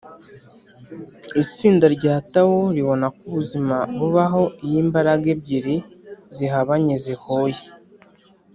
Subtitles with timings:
[1.43, 5.75] itsinda rya tao ribona ko ubuzima bubaho iyo imbaraga ebyiri
[6.35, 7.63] zihabanye zihuye,